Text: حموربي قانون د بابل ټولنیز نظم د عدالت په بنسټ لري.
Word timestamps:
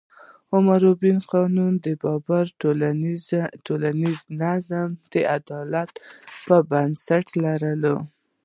حموربي 0.51 1.11
قانون 1.33 1.73
د 1.85 1.87
بابل 2.01 2.45
ټولنیز 3.67 4.19
نظم 4.41 4.89
د 5.11 5.15
عدالت 5.35 5.91
په 6.45 6.55
بنسټ 6.69 7.25
لري. 7.43 7.95